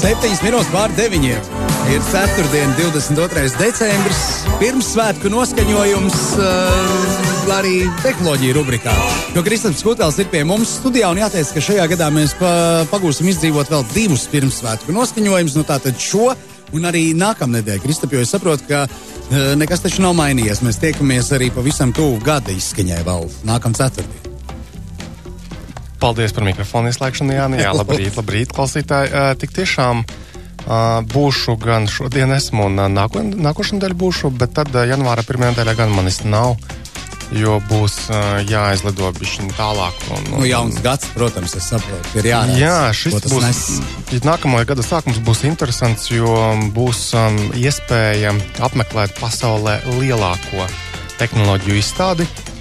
[0.00, 1.48] Septiņas minūtes pār deviņiem.
[1.92, 3.42] Ir ceturtdiena, 22.
[3.60, 4.20] decembris.
[4.56, 7.18] Pirmsvētku noskaņojums uh,
[7.52, 8.94] arī tehnoloģija rubrikā.
[9.36, 12.54] Jo Kristaps Kutels ir pie mums studijā un jāteic, ka šajā gadā mēs pa,
[12.88, 15.58] pagūsim izdzīvot vēl divus pirmsvētku noskaņojumus.
[15.60, 16.30] Nu, tātad šo
[16.72, 20.64] un arī nākamnedēļ, Kristap, jo es saprotu, ka uh, nekas taču nav mainījies.
[20.64, 24.29] Mēs tiekamies arī pavisam tuvu gada izskaņai vēl nākamā ceturtdienā.
[26.00, 27.60] Paldies par mikrofonu ieslēgšanu, Jānis.
[27.60, 29.12] Jā, labrīt, labrīt, klausītāji.
[29.40, 30.04] Tik tiešām
[31.12, 35.92] būšu gan šodien, esmu un nāko, nākošais nedēļa būšu, bet tad janvāra pirmā nedēļā gan
[35.92, 36.56] manis nav.
[37.30, 40.00] Jo būs uh, jāizlido bišķiņ tālāk.
[40.10, 42.56] Un, un, Nu, jauns gads, protams, es saprotu, ir jārāda.
[42.58, 43.44] Jā, šis būs.
[43.44, 44.24] nes.
[44.26, 46.34] Nākamā gada sākums būs interesants, jo
[46.74, 48.34] būs um, iespēja
[48.66, 50.66] apmeklēt pasaulē lielāko
[51.22, 52.59] tehnoloģiju izstādi, uh,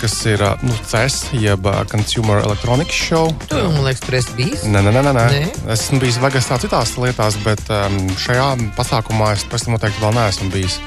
[0.00, 3.30] kas ir uh, nu, CES, jeb uh, Consumer Electronics Show.
[3.48, 4.64] Tu, man liekas, tur esi bijis.
[4.68, 5.12] Nē, nē, nē, nē.
[5.16, 5.26] nē.
[5.32, 5.42] Nē?
[5.72, 10.16] Es esmu bijis Vegasā citās lietās, bet um, šajā pasākumā es pēc tam noteikti vēl
[10.18, 10.80] neesmu bijis.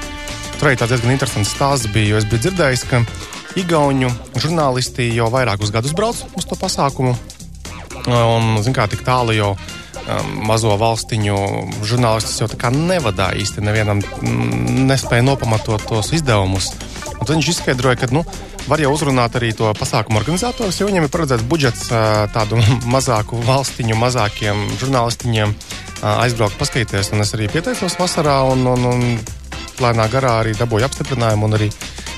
[0.56, 3.02] Tur arī tāds diezgan interesants stāsts bija, jo es biju dzirdējis, ka
[3.56, 7.16] Igaunu žurnālisti jau vairākus gadus brauc uz to pasākumu.
[8.06, 11.36] Un, zin kā, tik tālu jau um, mazo valstiņu
[11.88, 16.70] žurnālistus jau tā kā nevadā īsti nevienam mm, nespēja nopamatot tos izdevumus.
[17.16, 18.22] Un tad viņš izskaidroja, ka nu,
[18.66, 21.88] var jau uzrunāt arī to pasākumu organizatorus, jo viņiem ir paredzēts budžets
[22.34, 22.58] tādu
[22.94, 25.54] mazāku valstiņu, mazākiem žurnālistiņiem
[26.02, 27.12] aizbraukt, paskatīties.
[27.14, 29.04] Un es arī pieteicos vasarā un, un, un
[29.82, 31.70] lēnā garā arī dabūju apstiprinājumu un arī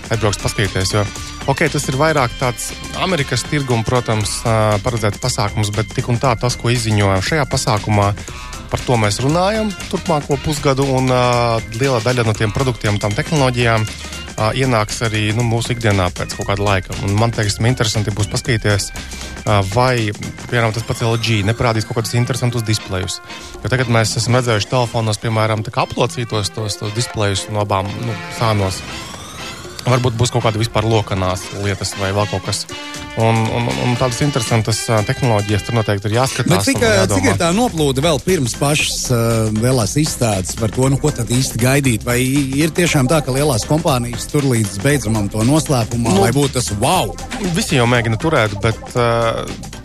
[0.08, 0.94] aizbraukt, paskatīties.
[0.96, 1.04] Jo,
[1.52, 2.70] ok, tas ir vairāk tāds
[3.04, 4.38] Amerikas tirgum, protams,
[4.84, 8.12] paredzēts pasākums, bet tik un tā tas, ko izziņojam šajā pasākumā,
[8.72, 13.84] par to mēs runājam turpmāko pusgadu, un uh, liela daļa no tiem produktiem, tām tehnoloģijām
[13.84, 16.96] uh, ienāks arī nu, mūsu ikdienā pēc kaut kāda laika.
[17.06, 20.08] Un man teiksim, interesanti būs paskatīties, uh, vai,
[20.48, 23.20] piemēram, tas pats LG neparādīs kaut kādus interesantus displejus.
[23.62, 28.82] Jo tagad mēs esam redzējuši telefonos, piemēram, aplocītos tos, tos displejus no abām nu, sānos.
[29.88, 32.64] Varbūt būs kaut kāda vispār lokanās lietas vai vēl kaut kas.
[33.18, 36.52] Un, un, un tādas interesantas tehnoloģijas tur noteikti ir jāskatās.
[36.52, 36.84] Bet cik,
[37.14, 41.32] cik ir tā noplūde vēl pirms pašas uh, lielās izstādes par to, nu, ko tad
[41.34, 42.06] īsti gaidīt?
[42.06, 46.58] Vai ir tiešām tā, ka lielās kompānijas tur līdz beidzamam to noslēpumā, Nu, lai būtu
[46.60, 47.10] tas wow?
[47.56, 49.77] Visi jau mēģina turēt, bet, uh,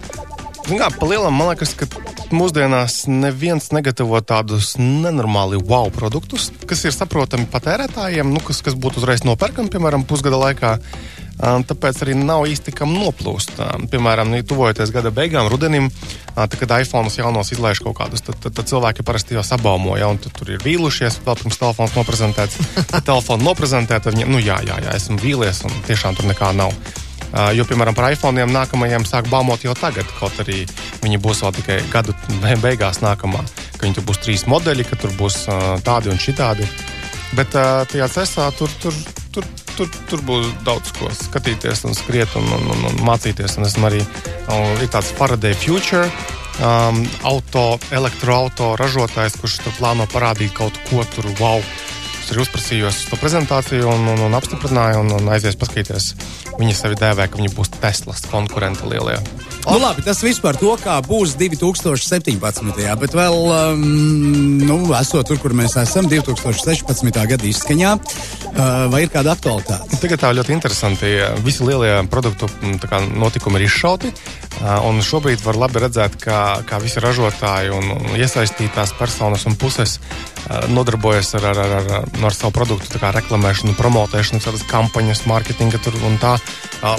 [0.68, 1.88] kā, pa lielam man liekas, ka
[2.34, 9.03] mūsdienās neviens negatavo tādus nenormāli wow produktus, kas ir saprotami patērētājiem, nu, kas, kas būtu
[9.03, 10.78] uzreiz nopērkami, piemēram, pusgada laikā.
[11.44, 13.57] Tāpēc arī nav īsti kam noplūst.
[13.91, 15.90] Piemēram, nu, ja tuvojoties gada beigām, rudenim,
[16.35, 20.12] tad, kad iPhone jaunos izlaiž kaut kādus, tad, tad, tad cilvēki parasti jau sabaumo, ja
[20.13, 22.62] tad tur ir vīlušies, vēl pirms telefons noprezentēts.
[23.09, 26.72] Telefonu noprezentēt, tad viņi, nu jā, jā, jā, esmu vīlies un tiešām tur nekā nav.
[27.34, 30.68] Uh, jo, piemēram, par iPhone nākamajiem sāk baumot jau tagad, kaut arī
[31.02, 32.14] viņi būs vēl tikai gadu
[32.44, 33.42] be- beigās nākamā.
[33.74, 36.68] Ka viņi tur būs trīs modeļi, ka tur būs uh, tādi un šitādi.
[37.34, 38.94] Bet uh, tajā cesā tur, tur,
[39.34, 43.58] tur, tur, tur būs daudz ko skatīties, un skriet un, un, un, un mācīties.
[43.58, 46.06] Un esmu arī ir tāds Faraday Future.
[46.62, 51.64] Um, auto, elektroautorāta ražotājs, kurš plāno parādīt kaut ko tur, wow,
[52.24, 56.14] Es arī uzprasījos uz to prezentāciju un, un, un apstiprināju, un, un aizies paskatīties.
[56.56, 59.18] Viņi sevi dēvē, ka viņi būs Teslas konkurenti lielie.
[59.66, 62.40] Nu, labi, tas viss par to, kā būs 2017.
[63.02, 63.84] Bet vēl, um,
[64.64, 67.12] nu, esot tur, kur mēs esam, 2016.
[67.12, 68.64] gada izskaņā, uh,
[68.94, 70.00] vai ir kāda aktualitāte?
[70.00, 71.12] Tagad tā ļoti interesanti.
[71.44, 72.48] Visi lielie produktu
[72.88, 74.14] kā, notikumi ir izšauti.
[74.63, 79.97] Un šobrīd var labi redzēt, kā, kā visi ražotāji un, un iesaistītās personas un puses
[80.72, 86.16] nodarbojas ar, ar, ar, ar, ar, ar savu produktu reklamēšanu, promotēšanu, kādas kampaņas, mārketinga un
[86.22, 86.38] tā,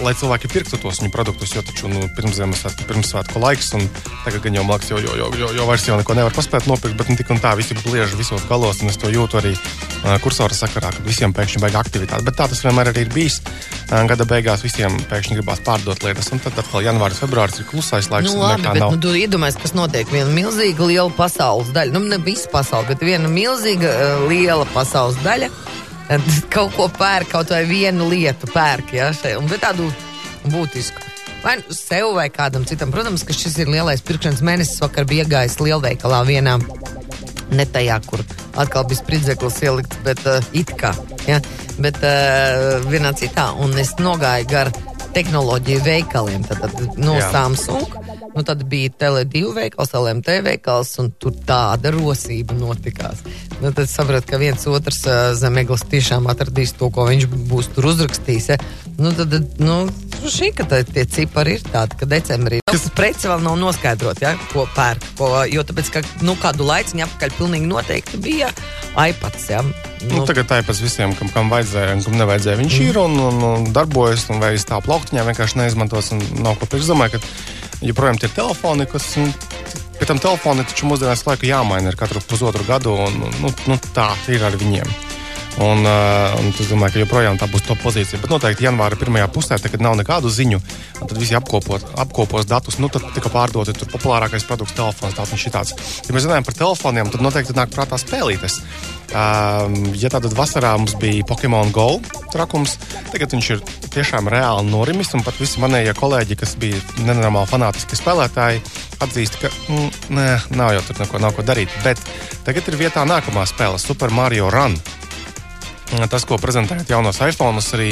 [0.05, 1.55] lai cilvēki pirktu tos viņu produktus.
[1.57, 3.89] Jo taču nu, pirms Ziemassvētku, pirms svētku laiks, un
[4.25, 6.99] tagad gan jau mākslinieks jau, jau, jau, jau, jau vairs jau neko nevar paspēt nopirkt,
[7.01, 9.55] bet ne tik un tā visi bliež visos galos, un es to jūtu arī
[10.25, 12.29] kursora sakarā, kad visiem pēkšņi vajag aktivitāti.
[12.29, 13.41] Bet tā tas vienmēr arī ir bijis.
[13.95, 18.33] Gada beigās visiem pēkšņi gribās pārdot lietas, un tad atkal janvāris, februāris ir klusais laiks.
[18.33, 18.97] Nu, labi, bet nav.
[18.97, 20.11] nu, tu iedomājies, kas notiek.
[20.11, 23.93] Viena milzīga liela pasaules daļa, nu ne visa pasaule, bet viena milzīga
[24.27, 25.51] liela pasaules daļa.
[26.55, 29.87] Kaut ko pērk, kaut vai vienu lietu pērk, ja, šeit, un tādu
[30.53, 31.01] būtisku.
[31.45, 32.93] Vai nu sev vai kādam citam.
[32.93, 34.81] Protams, ka šis ir lielais pirkšanas mēnesis.
[34.83, 36.59] Vakar bija iegājis lielveikalā vienā.
[37.55, 38.25] Ne tajā, kur
[38.57, 40.97] atkal bija spridzeklis ielikts, bet uh, it kā.
[41.31, 41.41] Ja?
[41.81, 43.51] Bet uh, vienā citā.
[43.65, 44.73] Un es nogāju gar
[45.15, 46.47] tehnoloģiju veikaliem.
[46.49, 47.31] Tad, tad no Jā.
[47.33, 48.04] Samsung
[48.35, 53.23] Nu, tad bija Tele2 veikals, LMT veikals, un tur tāda rosība notikās.
[53.61, 57.93] Nu, tad sapratu, ka viens otrs uh, zemeglis tiešām atradīs to, ko viņš būs tur
[57.93, 58.51] uzrakstījis.
[58.51, 58.59] Ja?
[58.99, 59.85] Nu, tad, nu,
[60.27, 64.35] šī, tā, tie cipari ir tādi, ka decembrī tas preci vēl nav noskaidrot, ja?
[64.51, 65.07] ko pērk.
[65.19, 68.51] Ko, jo tāpēc, ka nu, kādu laiciņu apakaļ pilnīgi noteikti bija
[68.99, 69.47] iPads.
[69.53, 69.63] Ja?
[69.63, 72.89] Nu, nu, tagad iPads visiem, kam, kam vajadzēja un kam nevajadzēja, viņš mm.
[72.91, 76.83] ir un, un, un darbojas, un vai tā plauktiņā vienkārši neizmantos un nav ko pirkt.
[76.83, 79.15] Es domāju, ka joprojām tie telefoni, kas.
[79.21, 79.31] Nu,
[79.95, 84.09] Pēc tam telefoni taču mūsdienās laiku jāmaina ar katru pusotru gadu, un nu, nu, tā
[84.35, 84.91] ir ar viņiem.
[85.55, 88.19] Un, uh, un es domāju, ka joprojām tā būs top pozīcija.
[88.19, 90.59] Bet noteikti janvāra pirmajā pusē, tad, kad nav nekādu ziņu,
[90.99, 92.81] tad visi apkopot, apkopos datus.
[92.83, 95.77] Nu, tad tika pārdoti tur populārākais produkts, telefons, tāds un šitāds.
[96.09, 98.59] Ja mēs runājam par telefoniem, tad noteikti nāk prātā spēlītes.
[99.15, 102.01] Um, ja tātad vasarā mums bija Pokemon Go
[102.33, 102.75] trakums,
[103.13, 103.63] tagad viņš ir
[103.95, 105.13] tiešām reāli norimis.
[105.23, 108.65] Pat visi manējie kolēģi, kas bija nenormāli fanātiski spēlētāji,
[109.07, 110.27] atzīst, ka mm, nē,
[110.59, 111.71] nav jau tur neko, nav ko darīt.
[111.87, 112.03] Bet
[112.43, 114.75] tagad ir vietā nākamā spēle- Super Mario Run
[116.11, 117.91] tas, ko prezentējat jaunos iPhone, arī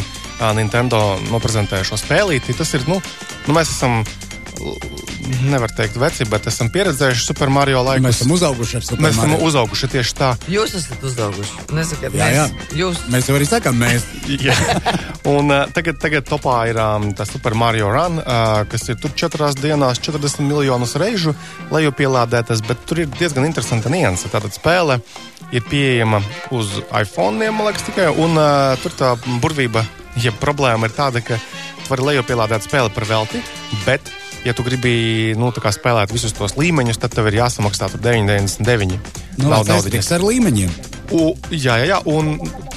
[0.56, 1.00] Nintendo
[1.30, 2.56] noprezentēja šo spēlīti.
[2.58, 2.98] Tas ir, nu,
[3.46, 4.00] nu mēs esam
[5.42, 8.04] nevar teikt, veci, bet esam pieredzējuši Super Mario laiku.
[8.04, 9.30] Mēs esam uzauguši ar Super mēs Mario.
[9.30, 10.30] Mēs esam uzauguši tieši tā.
[10.50, 11.64] Jūs esat uzauguši.
[11.76, 12.44] Nesakiet, jā, jā.
[12.78, 13.00] Jūs...
[13.12, 14.06] Mēs jau arī sakām, mēs.
[15.32, 19.14] Un uh, tagad, tagad topā ir um, tā Super Mario Run, uh, kas ir tur
[19.18, 21.34] četrās dienās 40 miljonus reižu
[21.74, 24.30] lejupielādētas, bet tur ir diezgan interesanta nianse.
[24.32, 25.00] Tātad spēle
[25.52, 26.22] ir pieejama
[26.54, 29.84] uz iPhone, man liekas, tikai, un uh, tur tā burvība,
[30.22, 31.38] ja problēma ir tāda, ka
[31.82, 33.42] tu vari lejupielādēt spēli par velti,
[33.86, 34.12] bet
[34.44, 38.98] ja tu gribi nu, spēlēt visus tos līmeņus, tad tev ir jāsamaksā 9,99.
[39.38, 40.72] Nu, nav naudas ar līmeņiem.
[41.12, 42.34] U, jā, jā, jā, un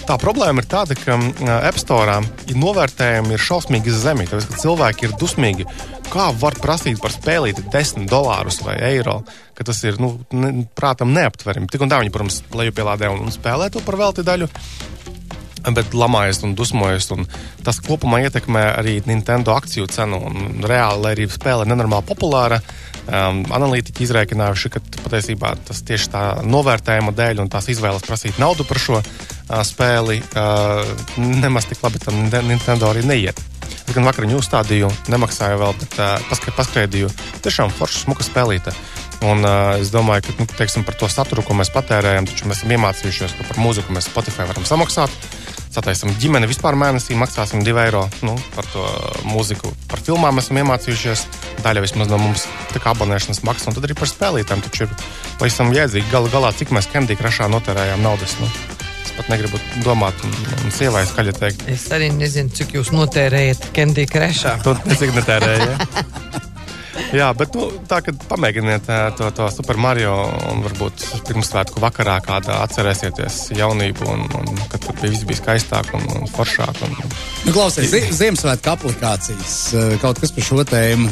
[0.08, 1.16] tā problēma ir tāda, ka
[1.56, 2.20] App Store
[2.52, 4.28] novērtējumi ir šausmīgi zemi.
[4.30, 5.68] Tāpēc, ka cilvēki ir dusmīgi.
[6.12, 9.22] Kā var prasīt par spēlīti 10 dolārus vai eiro?
[9.56, 11.72] Tas ir, nu, ne, prātam, neaptverami.
[11.72, 14.52] Tik un tā viņi, protams, lejupielādē un, un spēlē to par velti daļu
[15.74, 17.10] bet lamājas un dusmojas.
[17.16, 17.26] Un
[17.66, 20.22] tas kopumā ietekmē arī Nintendo akciju cenu.
[20.66, 22.60] Reāli, lai arī spēle ir nenormāli populāra,
[23.08, 28.68] um, analītiķi izrēķinājuši, ka patiesībā tas tieši tā novērtējuma dēļ un tās izvēles prasīt naudu
[28.68, 30.84] par šo uh, spēli uh,
[31.18, 33.42] nemaz tik labi tam Nintendo arī neiet.
[33.86, 37.10] Es gan vakar viņu uzstādīju, nemaksāju vēl, bet uh, paskrēdīju.
[37.46, 38.74] Tiešām forša, smuka spēlīte.
[39.26, 42.62] Un, uh, es domāju, ka nu, teiksim, par to saturu, ko mēs patērējam, taču mēs
[42.62, 45.14] esam iemācījušies, ka par mūziku mēs Spotify varam samaksāt
[45.76, 48.86] sataisam ģimeni vispār mēnesī, maksāsim 2 eiro nu, par to
[49.28, 49.72] mūziku.
[49.92, 51.26] Par filmām esam iemācījušies.
[51.66, 54.64] Daļa vismaz no mums tā kā abonēšanas maksā, un tad arī par spēlītēm.
[54.66, 54.96] Taču ir
[55.40, 58.38] pavisam jēdzīgi galu galā, cik mēs Candy Crushā notērējām naudas.
[58.42, 58.52] Nu.
[59.06, 60.36] Es pat negribu domāt, un,
[60.76, 61.66] sievai skaļi teikt.
[61.72, 64.60] Es arī nezinu, cik jūs notērējat Candy Crushā.
[64.66, 66.24] Tu necik netērēji.
[67.14, 68.88] Jā, bet nu, tā kā pamēģiniet
[69.20, 70.14] to, to Super Mario
[70.50, 75.92] un varbūt pirmsvētku vakarā kādā atcerēsieties jaunību un, un kad tur bija viss bija skaistāk
[75.98, 76.82] un, un foršāk.
[76.88, 76.98] Un...
[77.46, 79.56] Nu, klausies, Ziemassvētku aplikācijas
[80.02, 81.12] kaut kas par šo tēmu.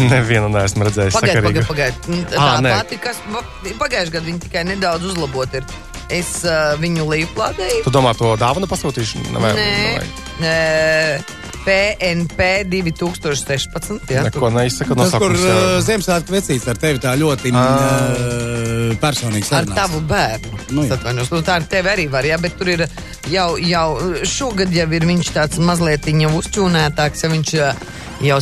[0.00, 1.18] Nevienu neesmu redzējis.
[1.18, 1.70] Pagaidiet, pagaidiet.
[1.70, 2.30] Pagaid.
[2.32, 5.66] Tā à, pati, kas pagājušajā gadā viņi tikai nedaudz uzlabot ir.
[6.10, 7.84] Es uh, viņu lejuplādēju.
[7.86, 9.30] Tu domā to dāvanu pasūtīšanu?
[9.38, 9.68] Vai, Nē.
[9.94, 10.08] Vai?
[10.42, 11.39] Nē.
[11.64, 14.10] PNP 2016.
[14.10, 15.20] Jā, Neko neizsaka no sākuma.
[15.22, 19.76] Kur uh, Ziemassvētku vecīts ar tevi tā ļoti uh, personīgi sarunās.
[19.76, 20.60] Ar tavu bērnu.
[20.76, 22.86] Nu, Satvainos, nu, tā ar tevi arī var, jā, bet tur ir
[23.32, 23.86] jau, jau
[24.28, 27.88] šogad jau ir viņš tāds mazliet uzčūnētāks, ja viņš uh,
[28.24, 28.38] jau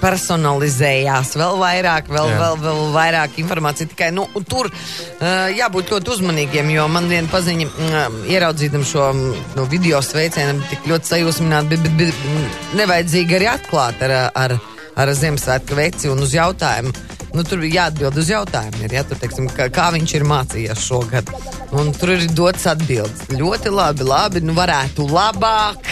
[0.00, 2.38] personalizējās vēl vairāk, vēl, Jā.
[2.40, 3.92] vēl, vēl vairāk informācijas.
[3.92, 9.10] Tikai nu, tur uh, jābūt ļoti uzmanīgiem, jo man viena paziņa, uh, ieraudzījām šo
[9.56, 14.58] no video sveicienu, tik ļoti sajūsmināta, bet, bet, bet nevajadzīgi arī atklāt ar, ar,
[14.98, 16.94] ar Ziemassvētku veci un uz jautājumu.
[17.36, 21.28] Nu, tur bija jāatbild uz jautājumiem, ja, tur, teiksim, kā, kā viņš ir mācījies šogad.
[21.76, 23.28] Un tur ir dots atbildes.
[23.36, 25.90] Ļoti labi, labi, nu varētu labāk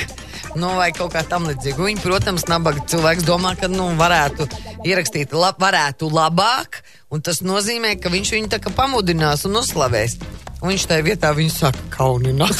[0.56, 1.82] nu, vai kaut kā tam līdzīga.
[1.82, 4.48] Viņi, protams, nabaga cilvēks domā, ka nu, varētu
[4.86, 6.80] ierakstīt, lab, varētu labāk,
[7.12, 10.18] un tas nozīmē, ka viņš viņu tā kā pamudinās un uzslavēs.
[10.62, 12.56] Un viņš tajā vietā viņu saka, kaunināt.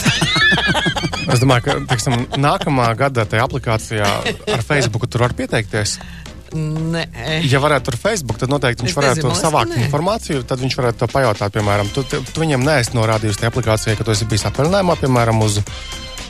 [1.32, 4.12] es domāju, ka teiksim, nākamā gada tajā aplikācijā
[4.52, 5.96] ar Facebook tur var pieteikties.
[6.56, 7.02] Nē.
[7.48, 9.80] Ja varētu ar Facebook, tad noteikti viņš es varētu nezinu, savākt ne.
[9.86, 10.44] informāciju.
[10.46, 14.14] Tad viņš varētu to pajautāt, piemēram, tu, tu viņam neesi norādījusi tajā aplikācijā, ka tu
[14.14, 15.58] esi bijis atvaļinājumā, piemēram, uz,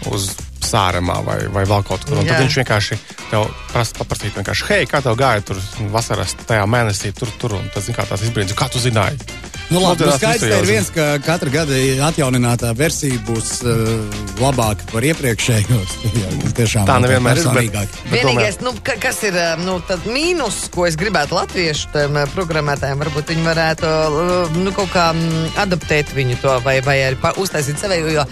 [0.08, 0.30] uz
[0.66, 2.20] sāremā vai, vai vēl kaut kur.
[2.20, 3.00] Tad viņš vienkārši
[3.72, 5.60] prasa, paprasīt, vienkārši, hei, kā tev gāja tur
[5.94, 7.58] vasaras tajā mēnesī, tur, tur.
[7.60, 9.22] Un tas, kā tās izbrīns, kā tu zināji.
[9.66, 14.86] Nu, labi, nu skaidrs ka ir viens, ka katra gada atjauninātā versija būs uh, labāka
[14.92, 15.80] par iepriekšējo.
[16.86, 17.48] Tā nevienmēr ir.
[17.56, 23.02] Bet Vienīgais, nu, ka, kas ir eh, nu, mīnus, ko es gribētu latviešu eh, programmētājiem,
[23.02, 23.90] varbūt viņi varētu
[24.60, 28.14] nu, kaut kā mm, adaptēt viņu to vai, vai arī uztaisīt sevēju.
[28.20, 28.26] Jo,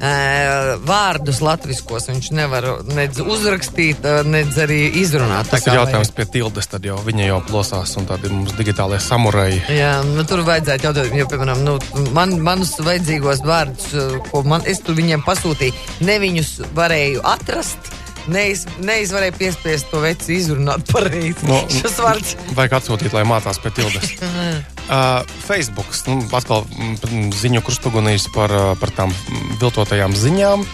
[0.00, 5.50] Vārdus latviskos viņš nevar nedz uzrakstīt, nedz arī izrunāt.
[5.52, 9.04] Tas ir jautājums pie tildes, tad jau viņa jau plosās, un tad ir mums digitālais
[9.04, 9.60] samuraji.
[9.76, 11.76] Jā, nu, tur vajadzētu jautāt, jo, piemēram, nu,
[12.16, 13.92] man, manus vajadzīgos vārdus,
[14.30, 15.76] ko man, es tur viņiem pasūtīju,
[16.08, 17.92] ne viņus varēju atrast.
[18.30, 21.48] Neiz, neiz varēju piespiest to veci izrunāt pareizi.
[21.48, 22.36] No, Šis vārds.
[22.56, 24.14] Vajag atsūtīt, lai mācās pie tildes.
[24.90, 26.66] uh, Facebook, nu, atkal
[27.40, 29.14] ziņu krustugunīs par, uh, par tām
[29.62, 30.66] viltotajām ziņām.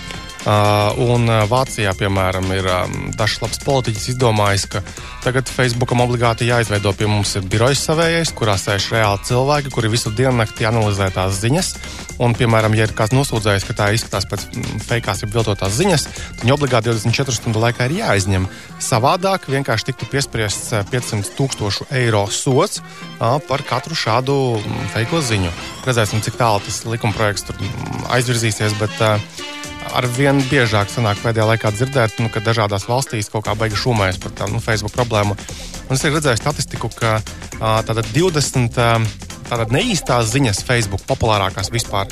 [0.47, 4.83] Uh, un uh, Vācijā, piemēram, ir um, dažs labs politiķis izdomājis, ka
[5.25, 10.15] tagad Facebookam obligāti jāizveido pie mums ir birojas savējais, kurā sēž reāli cilvēki, kuri visu
[10.15, 11.73] dienu naktī analizē tās ziņas.
[12.23, 16.07] Un, piemēram, ja ir kāds nosūdzējis, ka tā izskatās pēc mm, fejkās, ir viltotās ziņas,
[16.09, 18.47] tad viņi obligāti 24 stundu laikā ir jāizņem.
[18.81, 22.81] Savādāk vienkārši tiktu piespriests eh, 500 tūkstošu eiro sots
[23.19, 25.53] par katru šādu mm, fejko ziņu.
[25.85, 28.81] Redzēsim, cik tālu tas likumprojekts mm, aizvirzīsies.
[28.81, 28.97] Bet,
[29.97, 34.35] Arvien biežāk sanāk pēdējā laikā dzirdēt, nu, ka dažādās valstīs kaut kā beigas šūmējas par
[34.35, 35.37] tādu nu, Facebook problēmu.
[35.87, 37.21] Un es arī redzēju statistiku, ka
[37.87, 42.11] tātad 20 tātad neīstās ziņas Facebook populārākās vispār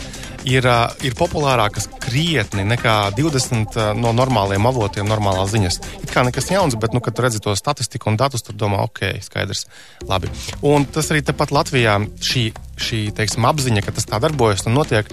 [0.48, 0.66] ir,
[1.04, 5.80] ir populārākas krietni nekā 20 ā, no normāliem avotiem, normālās ziņas.
[6.04, 9.16] It kā nekas jauns, bet, nu, kad redzi to statistiku un datus, tur domā, ok,
[9.24, 9.66] skaidrs,
[10.08, 10.30] labi.
[10.66, 12.44] Un tas arī tepat Latvijā šī,
[12.80, 15.08] šī teiksim, apziņa, ka tas tā darbojas un notiek.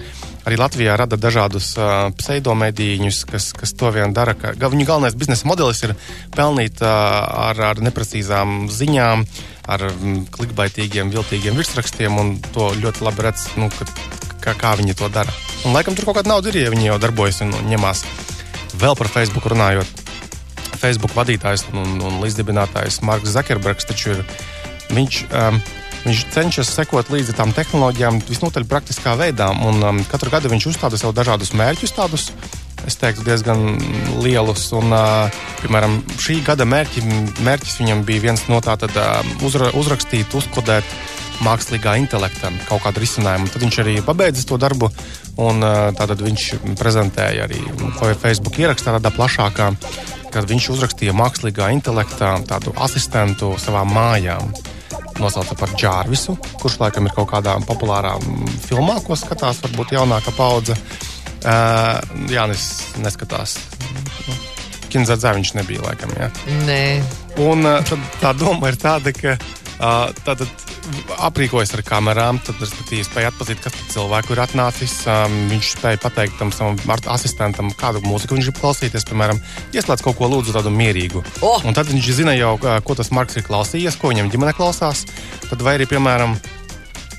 [0.48, 4.34] Arī Latvijā rada dažādus uh, pseidomedīņus, kas, kas to vien dara.
[4.38, 5.96] Ka, viņu galvenais biznesa modelis ir
[6.34, 6.90] pelnīt uh,
[7.48, 9.26] ar, ar neprecīzām ziņām,
[9.70, 13.86] ar mm, klikbaitīgiem, viltīgiem virsrakstiem, un to ļoti labi redz, nu, ka,
[14.42, 15.32] kā, kā viņi to dara.
[15.66, 18.02] Un laikam tur kaut kāda nauda ir, ja viņi jau darbojas un ņemās.
[18.82, 20.00] Vēl par Facebook runājot.
[20.82, 24.24] Facebook vadītājs un, un līdzdibinātājs Marks Zakerbergs taču ir.
[24.92, 25.60] Viņš, um,
[26.02, 29.52] viņš cenšas sekot līdzi tām tehnoloģijām visnotaļ praktiskā veidā.
[29.62, 32.32] Un, um, katru gadu viņš uzstāda sev dažādus mērķus, tādus,
[32.86, 33.76] es teiktu, diezgan
[34.22, 34.68] lielus.
[34.76, 34.94] Un,
[35.62, 37.04] piemēram, šī gada mērķi,
[37.44, 40.96] mērķis viņam bija viens no tā, tad, uh, uzra, uzrakstīt, uzkodēt
[41.42, 43.50] mākslīgā intelekta kaut kādu risinājumu.
[43.50, 44.90] Tad viņš arī pabeidzis to darbu,
[45.42, 45.64] un
[45.98, 46.48] tātad viņš
[46.78, 47.62] prezentēja arī
[48.22, 49.70] Facebook ierakstā tādā plašākā,
[50.32, 54.52] kad viņš uzrakstīja mākslīgā intelektā tādu asistentu savām mājām.
[55.20, 58.14] Nosauca par Džārvisu, kurš laikam ir kaut kādā populārā
[58.64, 60.76] filmā, ko skatās varbūt jaunākā paudze.
[60.78, 61.11] Uh,
[61.42, 62.68] jā, es
[63.02, 63.58] neskatās.
[64.92, 66.12] Kinzadzē viņš nebija laikam.
[66.20, 66.28] Jā.
[66.66, 66.82] Nē,
[67.40, 70.48] Un uh, tad tā doma ir tāda, ka uh, tātad
[71.22, 74.96] aprīkojas ar kamerām, tad respektīvi spēja atzīt, kas tas cilvēks ir atnācis.
[75.08, 76.76] Um, viņš spēja pateikt tam savam
[77.14, 79.40] asistentam, kādu mūziku viņš grib klausīties, piemēram,
[79.72, 81.24] ieslēdz kaut ko lūdzu tādu mierīgu.
[81.40, 81.54] O!
[81.64, 85.06] Un tad viņš zina jau, uh, ko tas Marks ir klausījies, ko viņam ģimene klausās.
[85.48, 86.36] Tad vai arī, piemēram,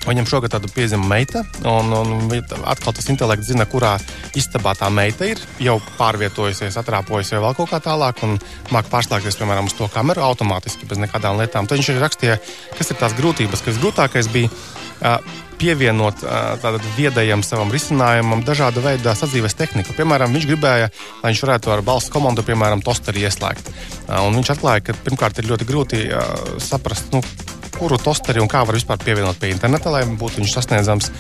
[0.04, 2.34] Viņam šogad tādu piezīme meita, un, un
[2.68, 3.94] atkal tas intelekts zina, kurā
[4.36, 5.40] istabā tā meita ir.
[5.64, 8.36] Jau pārvietojusies, atrāpojusies vēl kaut kā tālāk, un
[8.74, 11.70] māca pārslēgties, piemēram, uz to kameru automātiski, bez nekādām lietām.
[11.70, 12.36] Tad viņš arī rakstīja,
[12.76, 14.52] kas ir tās grūtības, kas grūtākais bija.
[15.64, 16.20] Pievienot
[16.60, 19.96] tādam viedajam savam risinājumam, dažādu veidu sadzīves tehniku.
[19.96, 20.90] Piemēram, viņš gribēja,
[21.22, 23.72] lai viņš varētu ar balss komandu, piemēram, tosteri ieslēgt.
[24.10, 26.02] Un viņš atklāja, ka pirmkārt ir ļoti grūti
[26.64, 27.24] saprast, nu,
[27.78, 31.12] kuru tosteri un kā var vispār pievienot pie interneta, lai būtu viņš sasniedzams.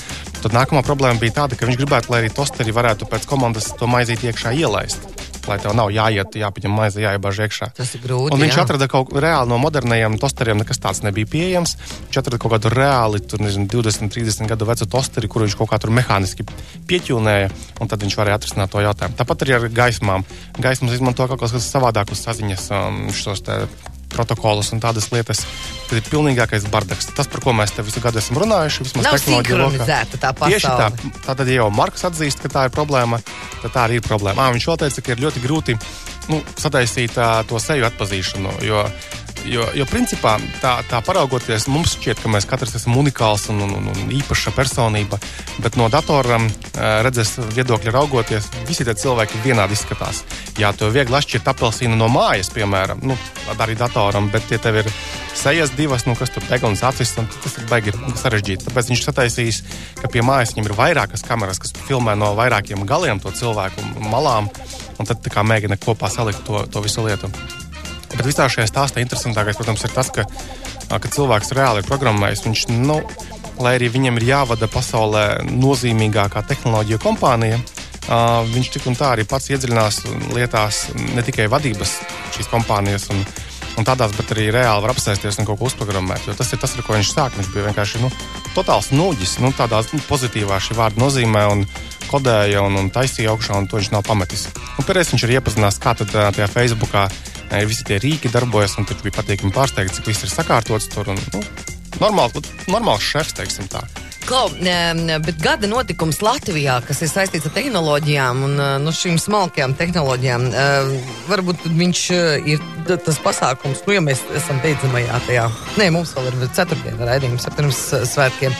[0.43, 3.89] Tad nākamā problēma bija tāda, ka viņš gribētu, lai arī tosteri varētu pēc komandas to
[3.89, 5.05] maizīti iekšā ielaist.
[5.43, 7.67] Lai tev nav jāiet, jāpieņem maize, jāiebāž iekšā.
[7.75, 8.31] tas ir grūti.
[8.31, 8.63] Un viņš jā.
[8.63, 11.75] atrada kaut ko reāli no modernajiem tosteriem, nekas tāds nebija pieejams.
[12.07, 15.74] Viņš atrada kaut kādu reāli, tur, nezinu, 20, 30 gadu vecu tosteri, kuru viņš kaut
[15.74, 16.48] kā tur mehāniski
[16.88, 17.51] pieķūnēja,
[17.83, 19.19] un tad viņš varēja atrisināt to jautājumu.
[19.19, 20.24] Tāpat arī ar gaismām.
[20.63, 23.43] Gaismas izmanto kaut kas savādāk uz saziņas um, šos
[24.13, 25.43] protokolus un tādas lietas,
[25.93, 27.12] kad ir pilnīgākais bardaks.
[27.13, 30.88] Tas, par ko mēs te visu gadu esam runājuši, vismaz sinhronizēta tā Tieši tā.
[31.27, 33.19] Tātad, ja jau Marks atzīst, ka tā ir problēma,
[33.62, 34.47] tad tā arī ir problēma.
[34.47, 35.77] À, viņš vēl teica, ka ir ļoti grūti
[36.31, 38.55] nu, sataisīt uh, to seju atpazīšanu.
[38.65, 38.88] Jo,
[39.47, 43.75] jo, jo principā, tā, tā paraugoties, mums šķiet, ka mēs katrs esam unikāls un, un,
[43.79, 45.19] un, un īpaša personība.
[45.63, 46.50] Bet no datora uh,
[47.05, 50.23] redzes viedokļa raugoties, visi tie cilvēki vienādi izskatās.
[50.59, 53.17] Jā, to viegli atšķirt apelsīnu no mājas, piemēram, nu,
[53.57, 54.91] arī datoram, bet ja tev ir
[55.38, 58.69] sejas divas, nu, kas tur deguns acis, un tas ir baigi sarežģīti.
[58.69, 59.63] Tāpēc viņš sataisīs,
[60.01, 64.51] ka pie mājas viņam ir vairākas kameras, kas filmē no vairākiem galiem to cilvēku malām,
[65.00, 67.31] un tad kā mēģina kopā salikt to, to visu lietu.
[68.13, 70.25] Bet visā šajā stāstā interesantākais, protams, ir tas, ka,
[70.89, 72.43] ka cilvēks reāli ir programmējis.
[72.48, 73.00] Viņš, nu,
[73.63, 77.62] lai arī viņam ir jāvada pasaulē nozīmīgākā tehnoloģija kompānija.
[78.03, 80.01] Uh, viņš tik un tā arī pats iedziļinās
[80.36, 81.96] lietās, ne tikai vadības
[82.36, 83.08] šīs kompānijas.
[83.15, 83.24] Un,
[83.79, 86.27] un tādās, bet arī reāli var apsēsties un kaut ko uzprogrammēt.
[86.27, 87.39] Jo tas ir tas, ar ko viņš sāk.
[87.39, 88.12] Viņš bija vienkārši nu,
[88.58, 91.48] totāls nūģis, nu, tādā nu, pozitīvā šī vārda nozīmē.
[91.55, 91.65] Un,
[92.13, 94.46] kodēja un, un taisīja augšā, un to viņš nav pametis.
[94.77, 97.08] Un pēc viņš ir iepazinās, kā tad tajā Facebookā
[97.69, 101.12] visi tie rīki darbojas, viņš bija patīkami pārsteigts, cik viss ir sakārtots tur.
[101.13, 101.43] Un, nu,
[102.01, 103.83] normāls, normāls šefs, teiksim tā.
[104.23, 108.53] Klau, bet gada notikums Latvijā, kas ir saistīts ar tehnoloģijām un
[108.85, 110.45] nu, šīm smalkajām tehnoloģijām,
[111.27, 112.03] varbūt viņš
[112.53, 115.43] ir tas pasākums, nu, ja mēs esam beidzamajā tajā.
[115.81, 117.83] Nē, mums vēl ir ceturtdiena raidījums pirms
[118.13, 118.55] svētkiem,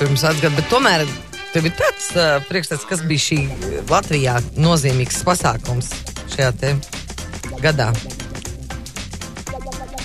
[0.00, 1.04] pirms atgada, bet tomēr
[1.52, 2.08] tev ir tāds
[2.48, 3.42] priekšstats, kas bija šī
[3.92, 5.92] Latvijā nozīmīgs pasākums
[6.32, 6.54] šajā
[7.62, 7.92] gadā.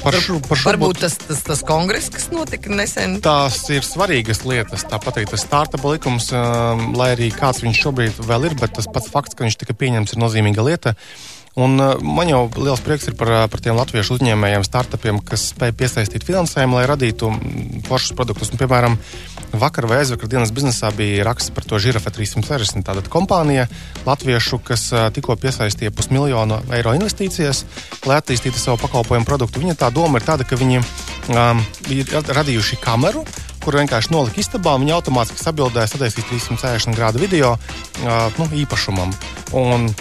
[0.02, 3.20] Par šo, par šo Varbūt tas, tas, tas kongress, kas notika nesen.
[3.22, 4.86] Tās ir svarīgas lietas.
[4.90, 8.90] Tāpat arī tas startup likums, um, lai arī kāds viņš šobrīd vēl ir, bet tas
[8.90, 10.96] pats fakts, ka viņš tika pieņemts, ir nozīmīga lieta.
[11.60, 15.50] Un uh, man jau liels prieks ir par, uh, par tiem latviešu uzņēmējiem, startupiem, kas
[15.52, 18.54] spēj piesaistīt finansējumu, lai radītu mm, foršus produktus.
[18.54, 18.96] Un, piemēram,
[19.52, 22.86] Vakar vai aizvakar dienas biznesā bija raksts par to Žirafa 360.
[22.88, 23.66] Tātad kompānija
[24.06, 27.66] latviešu, kas tikko piesaistīja pusmiljonu eiro investīcijas,
[28.08, 29.60] lai attīstītu savu pakalpojumu produktu.
[29.60, 31.60] Viņa tā doma ir tāda, ka viņi um,
[31.92, 33.26] ir radījuši kameru,
[33.62, 39.12] kur vienkārši nolika istabā, viņi automātiski sabildēja, sataisīja 360 grādu video uh, nu, īpašumam.
[39.52, 39.92] Un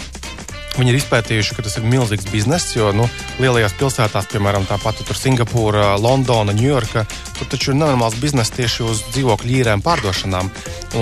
[0.71, 3.03] Viņi ir izpētījuši, ka tas ir milzīgs bizness, jo nu,
[3.43, 7.03] lielajās pilsētās, piemēram, tāpat tur Singapūra, Londona, Ņujorka,
[7.35, 10.47] tur taču ir nenormāls bizness tieši uz dzīvokļu īrēm pārdošanām.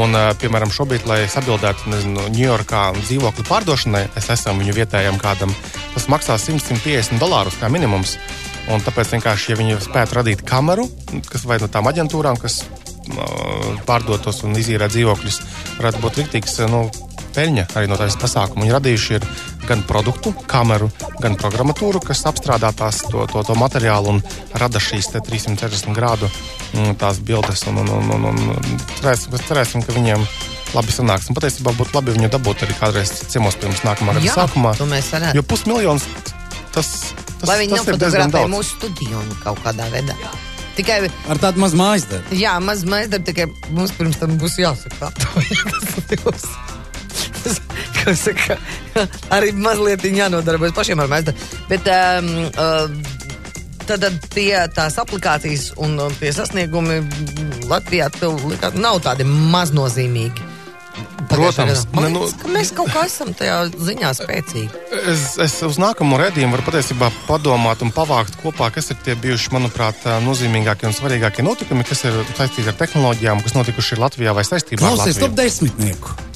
[0.01, 2.01] Un, piemēram, šobrīd, lai atbildētu
[2.33, 5.53] Ņujorkā dzīvokļu pārdošanai, es esmu viņu vietējam kādam,
[5.93, 8.17] tas maksā 100-150 dolārus kā minimums.
[8.73, 10.87] Un tāpēc vienkārši, ja viņi spētu radīt kameru,
[11.29, 12.63] kas vai no tām aģentūrām, kas
[13.85, 15.39] pārdotos un izīrē dzīvokļus,
[15.77, 16.83] varētu būt rīktīgs nu,
[17.35, 18.65] peļņa arī no tādas pasākuma.
[18.65, 19.25] Viņi radījuši ir
[19.69, 20.89] gan produktu, kameru,
[21.21, 24.23] gan programmatūru, kas apstrādā tās, to, to, to materiālu un
[24.57, 27.65] rada šīs 360 grādu mm, tās bildes.
[27.69, 30.25] Un, un, un, un, un cerēsim, cerēsim, ka viņiem
[30.73, 31.29] labi sanāks.
[31.29, 34.75] Un patiesībā būtu labi viņu dabūt arī kādreiz ciemos pirms nākamā gada sākumā.
[35.37, 36.05] Jo pusmiljons
[36.73, 36.89] tas,
[37.39, 40.17] tas, Lai viņi nofotografē mūsu studiju kaut kādā veidā.
[40.79, 42.37] Tikai ar tādu mazu mājas darbu.
[42.39, 45.11] Jā, mazu mājas darbu, tikai mums pirms tam būs jāsaka,
[46.23, 46.45] tas
[48.25, 48.57] saka,
[49.35, 51.35] arī mazliet jānodarbojas pašiem ar mēslu.
[51.69, 53.17] Bet um, uh,
[53.89, 57.01] tad tie, tās aplikācijas un tie sasniegumi
[57.69, 58.09] Latvijā
[58.49, 60.47] likāt, nav tādi maznozīmīgi.
[61.29, 64.81] Protams, ne, nu, mēs kaut kā esam tajā ziņā spēcīgi.
[65.11, 69.53] Es, es uz nākamo redzējumu varu patiesībā padomāt un pavākt kopā, kas ir tie bijuši,
[69.55, 74.81] manuprāt, nozīmīgākie un svarīgākie notikumi, kas ir saistīti ar tehnoloģijām, kas notikuši Latvijā vai saistībā
[74.81, 75.21] Klausies, ar Latviju.
[75.21, 76.28] Klausies, top desmitnieku!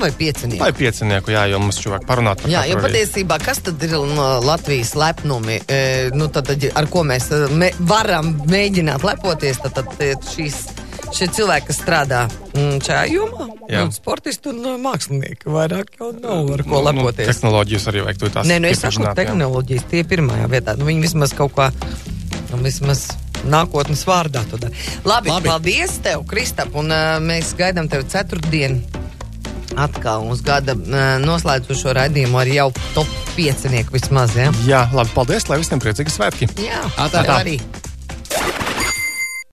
[0.00, 0.62] Vai piecinieku?
[0.62, 4.26] Vai piecinieku, jā, jo mums cilvēki parunāt par jā, jo patiesībā, kas tad ir no
[4.44, 5.78] Latvijas lepnumi, e,
[6.16, 10.66] nu, tad, ar ko mēs e, me, varam mēģināt lepoties, tad, tad šīs.
[11.08, 16.50] Šie cilvēki, kas strādā mm, šajā jomā, jau nu, sportisti un mākslinieki, vairāk jau nav
[16.52, 17.30] ar ko nu, nu lepoties.
[17.30, 18.50] Nu, tehnoloģijas arī vajag to tās.
[18.50, 19.88] Nē, nu es saku, tehnoloģijas jā.
[19.88, 20.76] tie ir pirmajā vietā.
[20.76, 21.70] Nu, viņi vismaz kaut kā,
[22.50, 23.06] nu, vismaz
[23.48, 24.44] nākotnes vārdā.
[24.52, 28.97] Labi, Labi, paldies tev, Kristap, un uh, mēs gaidām tevi ceturtdienu
[29.78, 30.74] atkal uz gada
[31.22, 34.36] noslēdzošo raidījumu ar jau top 5 vismaz.
[34.38, 34.52] Ja?
[34.68, 36.50] Jā, labi, paldies, lai visiem priecīgi svētki.
[36.66, 36.82] Jā,
[37.14, 37.58] tā arī.